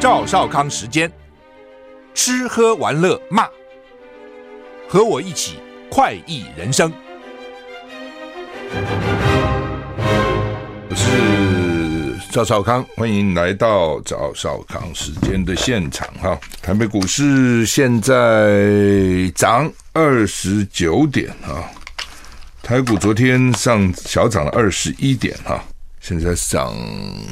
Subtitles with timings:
[0.00, 1.12] 赵少康时间，
[2.14, 3.46] 吃喝玩乐骂，
[4.88, 5.58] 和我一起
[5.90, 6.90] 快意人生。
[10.88, 16.40] 我是赵少康，欢迎来到赵少康时间的现场哈。
[16.62, 21.62] 台北股市现在涨二十九点哈，
[22.62, 25.62] 台股昨天上小涨了二十一点哈，
[26.00, 26.74] 现在涨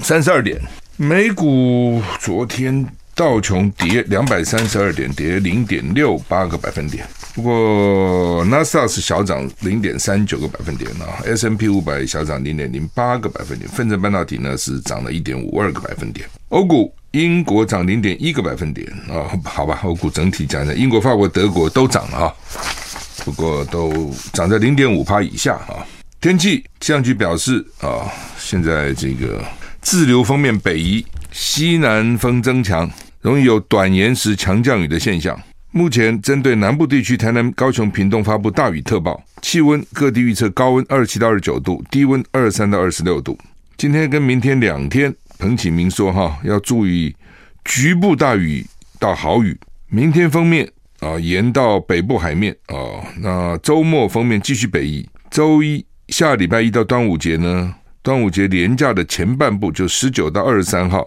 [0.02, 0.60] 三十二点。
[1.00, 2.84] 美股昨天
[3.14, 7.06] 道琼跌两百三十二点，跌零点六八个百分点。
[7.36, 13.70] 不过纳斯达克是小涨零点三九个百分点啊，S&P 五百小涨零点零八个百分点。
[13.70, 16.28] 费城半导体呢是涨了一点五二个百分点。
[16.48, 22.34] 欧股英国涨零点一个百分点啊，好吧，欧股整体讲讲，英国、法国、德国都涨了啊，
[23.24, 25.86] 不过都涨在零点五趴以下啊。
[26.20, 29.40] 天气气象局表示啊，现在这个。
[29.80, 32.90] 滞留锋面北移，西南风增强，
[33.20, 35.38] 容易有短延时强降雨的现象。
[35.70, 39.22] 目前针对南部地区，台南、高雄、屏东发布大雨特报。
[39.42, 43.38] 气温各地预测高温二十七到二十九度，低温二十三到二十六度。
[43.76, 47.14] 今天跟明天两天，彭启明说哈，要注意
[47.64, 48.66] 局部大雨
[48.98, 49.56] 到豪雨。
[49.88, 50.68] 明天锋面
[51.00, 55.08] 啊延到北部海面啊，那周末锋面继续北移。
[55.30, 57.74] 周一下礼拜一到端午节呢？
[58.08, 61.06] 端午节连假的前半部，就十九到二十三号，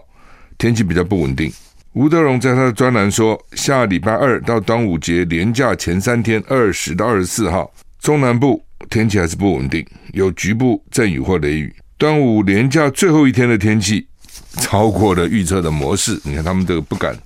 [0.56, 1.52] 天气比较不稳定。
[1.94, 7.68] 吴德荣在他的专栏说，下礼拜二到端午节连假前三天，二十到二十四号，
[8.00, 11.74] 中南部天气还是不稳定，有局部阵雨或雷雨。
[11.98, 14.06] 端午连假最后一天的天气
[14.60, 17.18] 超过了预测的模式，你看他们都不敢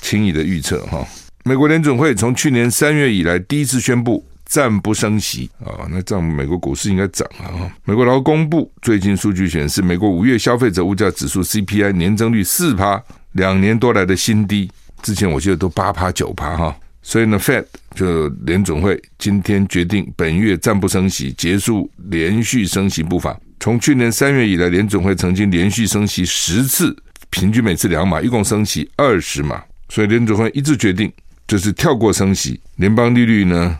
[0.00, 1.06] 轻易的预测哈。
[1.44, 4.24] 美国联准会从去年三月以来第一次宣布。
[4.44, 7.72] 暂不升息啊，那这样美国股市应该涨了啊。
[7.84, 14.70] 美国劳工部最近数据显示，美国五月消费者物价指数 CPI 年增率四趴，两年多来的新低。
[15.02, 23.38] 之前我记得都八趴九趴哈，所以呢，Fed 就联准会今天决定本月暂不升息，结束连续升息步伐。
[23.60, 26.96] 从去年三月以来，联准会曾经连续升息十次，
[27.30, 29.62] 平均每次两码，一共升息二十码。
[29.90, 31.12] 所以联准会一致决定
[31.46, 33.78] 就是跳过升息，联邦利率呢，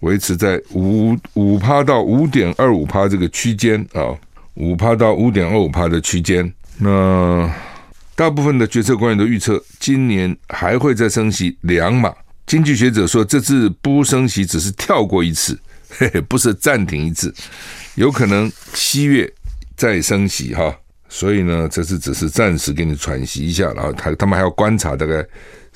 [0.00, 4.14] 维持在五五趴到五点二五趴这个区间啊，
[4.54, 6.52] 五趴到五点二五趴的区间。
[6.78, 7.52] 那
[8.14, 12.14] 大部分的决策官员都预测，今年还会再升息两码。
[12.46, 15.58] 经济学者说，这次不升息只是跳过一次，
[15.98, 17.34] 嘿嘿，不是暂停一次，
[17.96, 19.30] 有可能七月
[19.76, 20.74] 再升息哈。
[21.10, 25.24] 所以呢，这次只是暂时给你喘息一下，然后他他们还要观察大概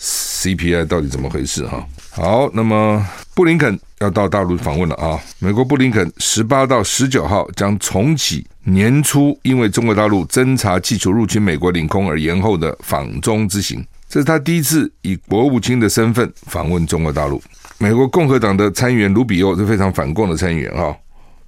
[0.03, 1.87] CPI 到底怎么回事哈。
[2.11, 5.19] 好，那么布林肯要到大陆访问了啊！
[5.39, 17.41] 美国布林肯十八到十九号将重启年初因为中国大陆侦察气球入侵美国领空而延后的访中之行，这是他第一次以国务卿的身份访问中国大陆。
[17.79, 20.95] 美国共和党的参议员卢比欧是非常反共的参议员哈，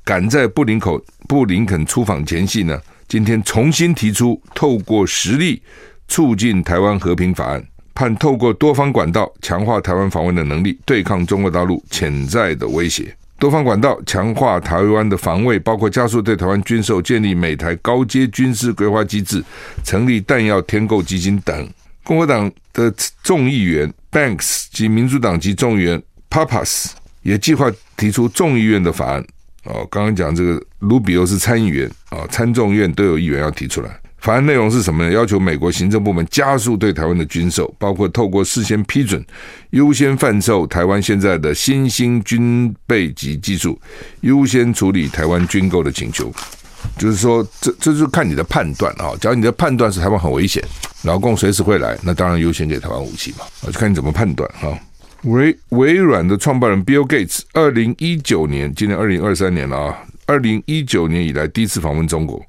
[0.05, 5.61] 赶在布林口布林肯出访前夕呢，今天重新提出透过实力
[6.07, 7.63] 促进台湾和平法案。
[7.95, 13.15] 盼透过多方管道强化台湾防卫的能力，对抗中国大陆潜在的威胁。
[13.39, 19.45] 多方管道强化台湾的防卫，包括加速对台湾军售、建立美台高阶军事规划机制、
[19.85, 21.69] 成立弹药添购基金等。
[22.03, 29.25] 共和党的众议员 Banks 及民主党籍众议员 Pappas 也计划提出众议院的法案。
[29.65, 33.99] 哦，刚刚讲这个卢比欧是参议员啊，参众院都有议员要提出来。
[34.25, 35.13] 法案内容是什么呢？
[35.13, 39.23] 要求美国行政部门加速对台湾的军售，包括透过事先批准，
[39.73, 43.79] 优先贩售台湾现在的新兴军备及技术，
[44.23, 46.33] 优先处理台湾军购的请求。
[46.97, 49.13] 就是说，这这就是看你的判断啊。
[49.21, 50.65] 假如你的判断是台湾很危险，
[51.03, 53.45] 老共随时会来，那当然优先给台湾武器嘛。
[53.67, 54.73] 就看你怎么判断哈。
[55.25, 62.43] 微微软的创办人 Bill Gates，二零一九年，今年二零二三年了啊，二零一九年以来第一次访问中国。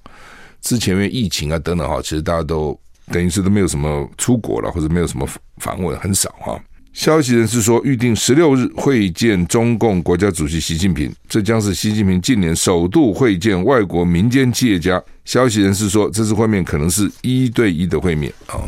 [0.66, 2.78] 之前因为疫情啊等等哈，其实大家都
[3.12, 5.26] 等于是都没有什么出国了，或者没有什么
[5.58, 6.60] 访问，很少哈。
[6.92, 15.02] 消息人士说，预定十六日会见中共国家主席习近平，这将是习近平近年首度会见外国民间企业家。
[15.24, 18.64] 消息人士说，这次会面可能是一对一的会面啊。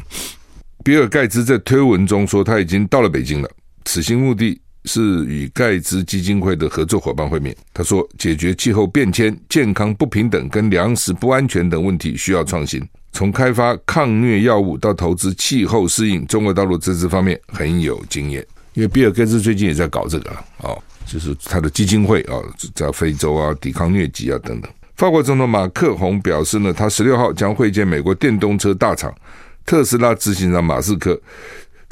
[0.84, 3.50] 比尔盖茨在推文中说，他已经到了北京了，
[3.86, 4.62] 此行目的。
[4.86, 7.56] 是与盖茨基金会的合作伙伴会面。
[7.74, 12.82] 他说，解决气候变迁、健康不平等跟粮食不安全等问题需要创新。
[13.12, 18.46] 从开发抗疟药物到投资气候适应，中国大陆在这方面很有经验。
[18.74, 20.30] 因为比尔盖茨最近也在搞这个
[20.60, 22.38] 哦，就是他的基金会啊，
[22.76, 24.72] 在非洲啊抵抗疟疾啊等等。
[24.96, 29.12] 法国总统马克宏表示呢，他十六号将会见美国电动车大厂
[29.66, 31.20] 特斯拉执行长马斯克，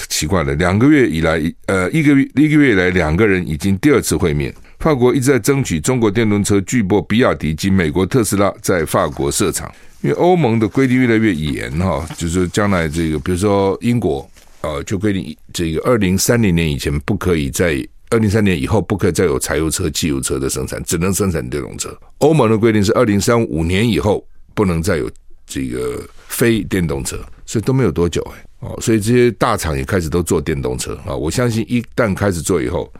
[0.09, 4.53] 奇怪了，两个月以来，呃，一个月一个月以来，两个人已经第二次会面。
[4.79, 9.71] 法国一直在争取中国电动车巨擘比亚迪及美国特斯拉在法国设厂，
[10.01, 14.29] 因为欧盟的规定越来越严哈，就是将来这个，比如说英国，
[14.61, 17.75] 呃，就规定这个二零三零年以前不可以在
[18.09, 21.97] 二零三年以后不可以再有柴油车、汽油车的生产，只能生产电动车。
[22.19, 25.09] 欧盟的规定是二零三五年以后不能再有
[25.45, 28.45] 这个非电动车，所以都没有多久哎。
[28.59, 31.13] 哦，所以这些大厂也开始都做电动车啊！
[31.13, 32.91] 我相信一旦开始做以后，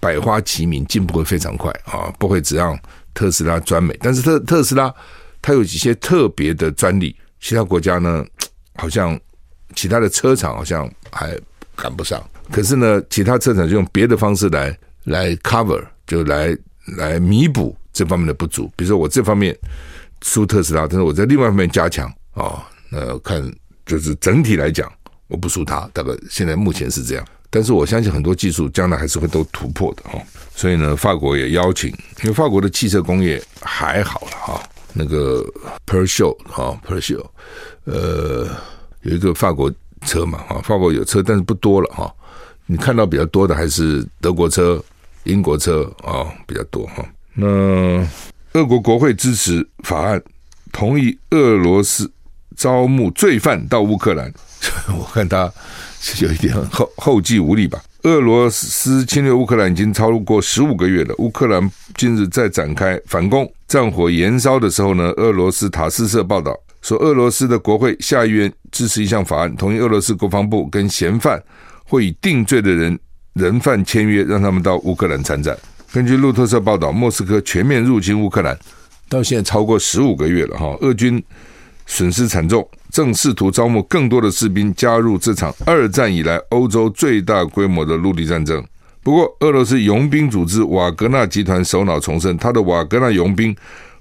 [0.00, 2.12] 百花齐鸣，进步会非常快啊！
[2.18, 2.76] 不会只让
[3.14, 4.92] 特斯拉专美，但是特特斯拉
[5.40, 8.24] 它有一些特别的专利，其他国家呢
[8.74, 9.18] 好像
[9.76, 11.38] 其他的车厂好像还
[11.76, 12.20] 赶不上。
[12.50, 16.56] 可是呢，其他车厂就用别的方式来来 cover，就来
[16.96, 18.66] 来弥补这方面的不足。
[18.74, 19.56] 比如说我这方面
[20.22, 23.42] 输特斯拉，但是我在另外一方面加强啊，那看
[23.84, 24.90] 就是整体来讲。
[25.28, 30.20] 我不输他，大概现在目前是这样，但是我相信很多技术将来还是会都突破的哈。
[30.54, 31.88] 所以呢，法国也邀请，
[32.22, 34.62] 因为法国的汽车工业还好了哈。
[34.92, 35.42] 那个
[35.86, 37.24] Peugeot 哈 Peugeot
[37.84, 38.46] 呃，
[39.00, 39.72] 有一个法国
[40.02, 42.14] 车嘛哈，法国有车，但是不多了哈。
[42.66, 44.84] 你看到比较多的还是德国车、
[45.24, 47.02] 英国车啊比较多哈。
[47.32, 48.06] 那
[48.54, 50.22] 俄国国会支持法案，
[50.72, 52.10] 同意俄罗斯
[52.54, 54.32] 招募罪犯到乌克兰。
[54.96, 55.50] 我看他
[56.00, 57.82] 是有一点后后继无力吧。
[58.02, 61.14] 俄罗斯侵略乌克兰已经超过十五个月了。
[61.18, 71.42] 乌克兰近日在展开反攻，战火延烧的时候呢，俄罗斯塔斯社报道说，俄罗斯的国会下议院支持一项法案，同意俄罗斯国防部跟嫌犯
[71.84, 72.98] 或已定罪的人
[73.32, 75.56] 人犯签约，让他们到乌克兰参战。
[75.92, 78.58] 根据路透社报道，莫斯科全面入侵乌克兰
[79.10, 81.22] 到现在超过十五个月了哈，俄军
[81.86, 82.66] 损失惨重。
[82.90, 88.62] 正试图招募更多的士兵加入这场二战以来欧洲最大规模的陆地战争。
[89.02, 93.54] 不过，俄罗斯佣兵组织瓦格纳集团首脑重申，他的瓦格纳佣兵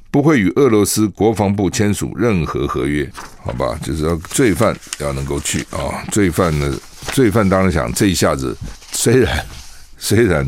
[0.09, 3.09] 不会与俄罗斯国防部签署任何合约。
[3.43, 6.73] 好吧，就是要罪犯要能够去啊，罪犯呢，
[7.13, 8.55] 罪犯当然想这一下子
[8.91, 9.45] 虽然
[9.97, 10.45] 虽然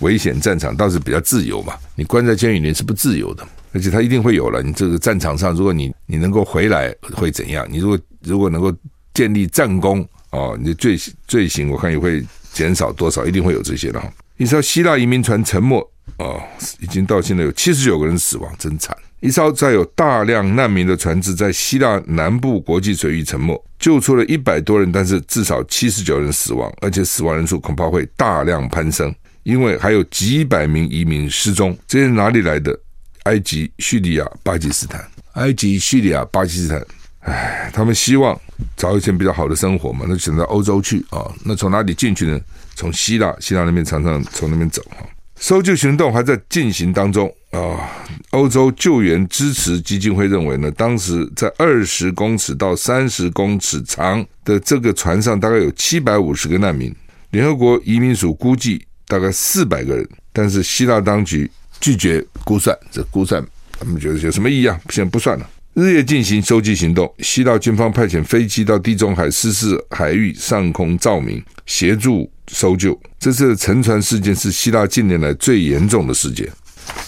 [0.00, 1.74] 危险战场，倒是比较自由嘛。
[1.94, 3.46] 你关在监狱里是不自由的。
[3.72, 4.60] 而且他一定会有了。
[4.60, 7.64] 你这个战场上，如果你你能够回来，会怎样？
[7.70, 8.74] 你如果如果能够
[9.14, 10.98] 建立战功哦，你的罪
[11.28, 12.20] 罪行我看也会
[12.52, 14.12] 减少多少，一定会有这些的哈。
[14.38, 15.78] 一艘希腊移民船沉没
[16.18, 16.42] 哦，
[16.80, 18.96] 已经到现在有七十九个人死亡，真惨。
[19.20, 29.14] 一艘载有大量难民的船只在希腊南部国际水域沉没，救出了一百多人，但是至少七十九人死亡，而且死亡人数恐怕会大量攀升，
[29.50, 31.76] 因为还有几百名移民失踪。
[31.88, 32.78] 这些哪里来的？
[33.24, 36.86] 埃及、叙利亚、巴基斯坦，埃及、叙利亚、巴基斯坦，
[37.20, 38.38] 唉，他们希望
[38.76, 41.30] 找一些比较好的生活嘛，那就选择欧洲去啊。
[41.44, 42.40] 那从哪里进去呢？
[42.74, 45.04] 从希腊，希腊那边常常从那边走哈。
[45.36, 47.90] 搜救行动还在进行当中啊。
[48.30, 56.94] 欧洲救援支持基金会认为呢，当时在二十公尺到三十公尺长的这个船上，大概有七百五十个难民。
[57.32, 61.50] 联合国移民署估计大概四百个人，但是希腊当局。
[61.80, 63.42] 拒绝估算，这估算
[63.78, 64.78] 他们觉得有什么意义啊？
[64.90, 65.50] 现在不算了。
[65.72, 73.00] 日夜进行搜救行动，希腊军方派遣飞机到地中海失事海域上空照明，协助搜救。
[73.18, 76.46] 这次沉船事件是希腊近年来最严重的事件。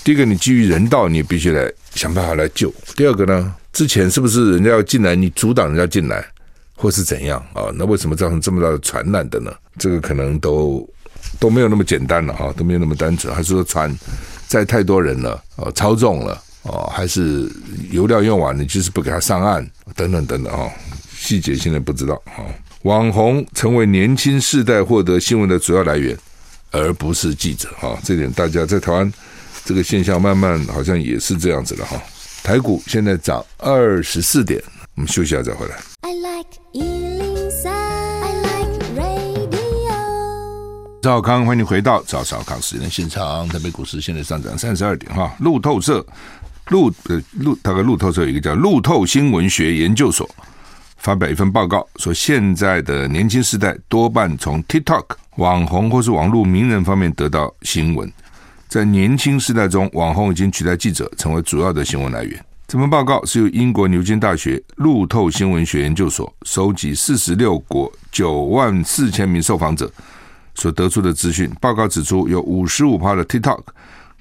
[0.02, 6.24] 第一个，你基于人道，你必须来想办法来救；第二个呢，之前是不是人家要进来，你阻挡人家进来，
[6.76, 7.68] 或是怎样啊？
[7.74, 9.52] 那为什么造成这么大的船难的呢？
[9.76, 10.88] 这个可能都
[11.38, 13.94] 都没有那么简单了哈，都没有那么单纯，还是说船？
[14.48, 17.50] 载太多人了，哦，超重了，哦，还是
[17.90, 20.70] 油料用完了，就是不给他上岸，等等等等，哈，
[21.16, 22.44] 细节现在不知道，哈，
[22.82, 26.14] 网红成为年轻世代获得新闻的主要来源，
[26.70, 29.10] 而不是记者，哈，这点大家在台湾
[29.64, 31.98] 这个现象慢慢好像也是这样子的，哈，
[32.42, 34.62] 台股现在涨二十四点，
[34.96, 35.76] 我们休息一下再回来。
[36.02, 37.31] I like
[41.02, 43.48] 赵康，欢迎回到赵少康时间现场。
[43.48, 45.34] 台北股市现在上涨三十二点哈。
[45.40, 46.06] 路透社
[46.68, 50.30] 路呃路大概路透社有一个叫路透新闻学研究所
[50.98, 55.04] 发表一份报告，说现在的年轻世代多半从 TikTok
[55.38, 58.08] 网红或是网络名人方面得到新闻。
[58.68, 62.40] 在年轻世代中，网红已经取代记者成为主要的新闻来源。
[62.68, 69.92] 这份报告是由英国牛津大学路透新闻学研究所收集四十六国九万四千名受访者。
[70.54, 73.62] 所得出的资讯报告指出，有五十五趴的 TikTok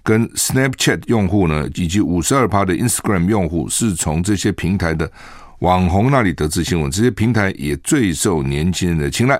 [0.03, 5.11] 跟 Snapchat 用户呢，以及五十二趴的 Instagram 用户是从这些平台的
[5.59, 9.39] 网红那里得知新闻，这些平台也最受年轻人的青睐。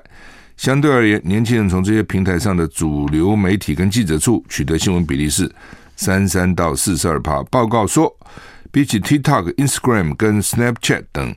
[0.58, 5.52] 相对而言，年轻人从这些平台上的主流媒体跟记者处取得新闻比例是
[5.96, 7.42] 三三到四十二趴。
[7.46, 8.16] 报告说，
[8.70, 11.36] 比起 TikTok、Instagram 跟 Snapchat 等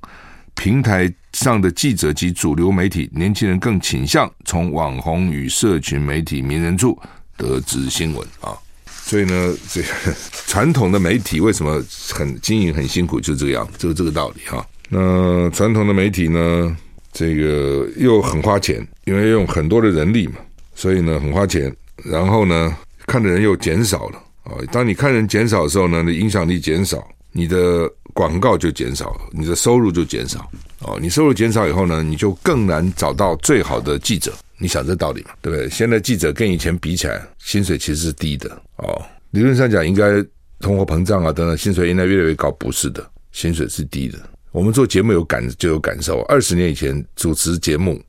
[0.54, 6.99] 平台上的记者及主流媒体，年轻人更倾向从网红与社群媒体名人处
[7.37, 8.57] 得知新闻啊。
[8.87, 9.88] 所以呢，这个
[10.47, 14.64] 传统的媒体为什么很经营很辛苦，就这个样，就是这个道理哈。
[14.88, 16.75] 那传统的媒体呢，
[17.12, 20.37] 这个又很花钱，因为用很多的人力嘛，
[20.75, 21.75] 所以呢很花钱。
[22.05, 22.75] 然后呢，
[23.07, 24.53] 看的人又减少了啊。
[24.71, 30.49] 当你看人减少的时候呢，你影响力减少，你的广告就减少了，你的收入就减少。
[30.85, 34.33] 哦，你收入减少以后呢，你就更难找到最好的记者。
[34.59, 35.31] 你想这道理嘛？
[35.43, 35.69] 对不对？
[35.69, 39.03] 现在记者跟以前比起来，薪水其实是低的哦。
[39.31, 40.25] 理论上讲，应该
[40.61, 44.19] 通货膨胀啊等等，薪水应该越来越高，不是的，薪水是低的。
[44.53, 46.21] 我们做节目有感就有感受。
[46.23, 48.00] 二十年以前主持节目，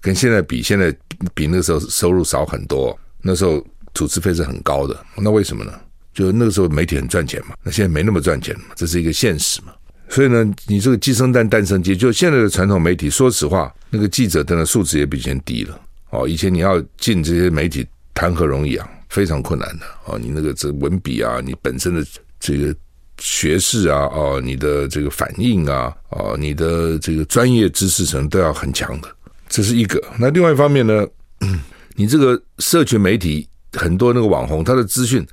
[0.00, 0.94] 跟现在比，现在
[1.32, 2.96] 比那个时候收入少很多。
[3.22, 5.72] 那时候主持费是很高的，那为什么呢？
[6.12, 9.72] 就那个时候媒体很赚钱嘛，那现在没那么赚钱嘛，这是一个现实嘛。
[10.08, 11.96] 所以呢，你这个鸡生蛋，蛋生鸡。
[11.96, 15.78] 就现在的传统媒体，说实话，那个记者的素质也比以前低了。
[16.10, 19.84] 哦，以前你要进这些媒体，谈何容易啊，非常困难的。
[20.06, 22.04] 哦，你那个这文笔啊，你本身的
[22.40, 22.74] 这个
[23.18, 29.08] 学识啊，哦，你的这个反应啊，哦，你的这个专业知识层都要很强的。
[29.48, 30.02] 这是一个。
[30.18, 31.06] 那另外一方面呢，
[31.96, 35.26] 你这个社群媒体很多那个网红，他的资讯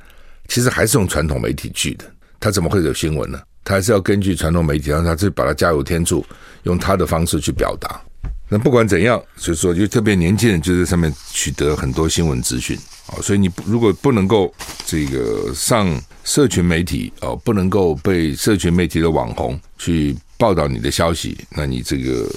[0.50, 2.06] 其实还是用传统媒体去的，
[2.42, 3.40] 他怎么会有新闻呢？
[3.66, 6.24] 他还是要根据传统媒体，让他去把它加油添醋，
[6.64, 8.00] 用他的方式去表达。
[8.48, 13.18] 那不管怎样，所以说就特别年轻人就在上面取得很多新闻资讯啊。
[13.24, 14.54] 所以你如果不能够
[14.86, 22.30] 这个上社群媒体哦，不能够被社群媒体的网红去报道你的消息，那你这个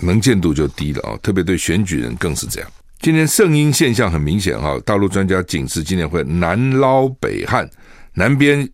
[0.00, 1.18] 能见度就低了啊。
[1.22, 2.70] 特别对选举人更是这样。
[3.00, 7.68] 今天圣婴现象很明显哈，大陆专家警示今年会南捞北旱，
[8.14, 8.66] 南边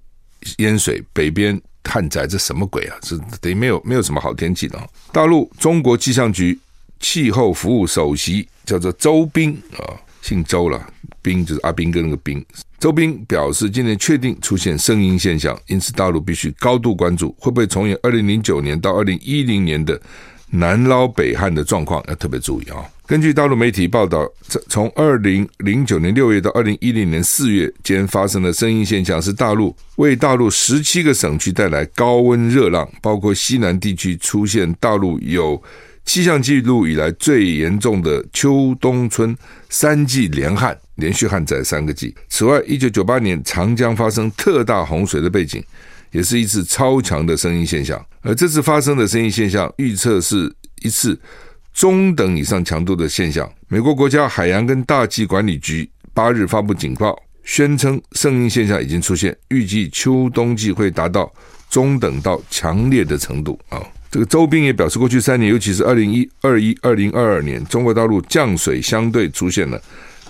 [0.59, 1.61] 淹水，北边。
[1.89, 2.97] 旱灾，这什么鬼啊？
[3.01, 4.79] 这等于没有没有什么好天气的。
[5.11, 6.59] 大陆中国气象局
[7.01, 10.87] 气候服务首席叫做周斌啊，姓周了，
[11.23, 12.45] 斌就是阿斌跟那个斌。
[12.79, 20.01] 周斌表示，今年确定出现声音现象，因此大陆必须高度关注，会不会重演二零零九年到二零一零年的
[20.51, 22.85] 南捞北旱的状况，要特别注意啊。
[23.07, 24.27] 根据大陆媒体报道，
[24.69, 35.63] 从二零零九年六月到二零一零年四月间发生的声音现象，是大陆为大陆十七个省区带来高温热浪，包括西南地区出现大陆有
[36.05, 39.35] 气象记录以来最严重的秋冬春
[39.71, 42.15] 三季连旱，连续旱灾三个季。
[42.29, 45.63] 此外，一九九八年长江发生特大洪水的背景，
[46.11, 48.05] 也是一次超强的声音现象。
[48.23, 51.19] 而这次发生的声音现象，预测是一次。
[51.75, 61.33] 中等以上强度的现象，美国国家海洋跟大气管理局八日发布警报，宣称声音现象已经出现，预计秋冬季会达到
[61.71, 63.81] 中等到强烈的程度啊。
[64.11, 69.81] 这个周斌也表示，过去三年，尤其是二零一二一、二零二二年，中国大陆降水相对出现了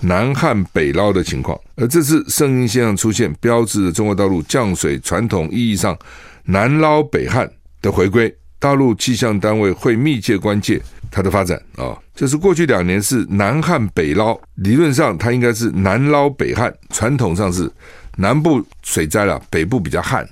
[0.01, 5.97] 南旱北捞的情况，而这次圣婴现象出现，标志着中国大陆降水传统意义上
[6.45, 7.49] 南捞北旱
[7.81, 8.33] 的回归。
[8.61, 17.71] 大陆气象单位会密切关切它的发展啊，就是过去两年是南旱北捞，理论上它应该是南捞北旱，传统上是
[18.17, 20.27] 南部水灾了，北部比较旱，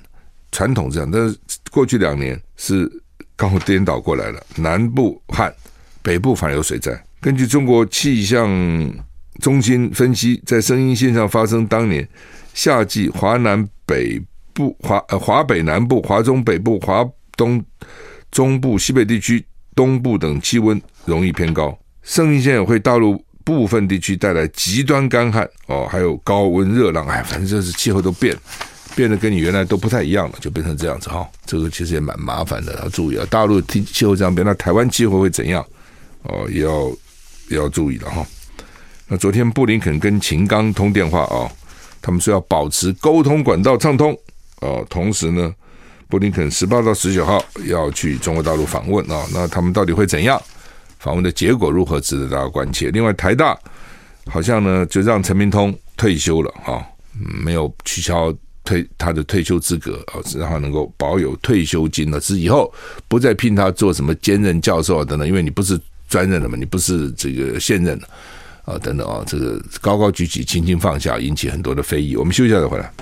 [0.52, 1.34] 传统这样，但是
[1.70, 2.86] 过去两年是
[3.34, 5.50] 刚好颠倒过来了，南部旱，
[6.02, 6.92] 北部反而有水灾。
[7.22, 8.46] 根据中国气象
[9.40, 12.06] 中心分析，在声音现象发生当年
[12.54, 14.20] 夏季，华南北
[14.52, 17.64] 部、华呃华北南部、华中北部、华东。
[18.30, 19.42] 中部、西北地区、
[19.74, 28.36] 东部等气温容易偏高，圣婴现象会大陆部分地区带来极端干旱哦，还有高温热浪，哎，反正就是气候都变，
[28.94, 31.26] 变得跟你原来都不太一样了，就变成这样子哈。
[31.46, 33.26] 这个其实也蛮麻烦的，要注意啊。
[33.30, 35.64] 大陆气气候这样变，那台湾气候会怎样？
[36.24, 36.90] 哦，也要
[37.48, 38.26] 也要注意了哈。
[39.08, 41.50] 那昨天布林肯跟秦刚通电话啊，
[42.00, 44.16] 他们说要保持沟通管道畅通
[44.60, 45.54] 哦，同时呢。
[46.10, 50.40] 布林肯十八到十九号要去中国大陆访问啊，那他们到底会怎样？
[50.98, 52.90] 访问的结果如何，值得大家关切。
[52.90, 53.54] 另外，台大
[54.24, 56.80] 好像呢就让陈明通退休了啊，
[57.12, 58.34] 没有取消
[58.64, 62.72] 退他的退休资格啊，让他能够保有退休金了，是以后
[63.06, 68.08] 不再聘他做什么兼任教授啊等等，因为你不是专任的嘛，你不是这个现任的
[68.68, 72.16] 啊等等啊，这个高高举起，轻轻放下，引起很多的非议。
[72.16, 72.92] 我们休息一下再回来。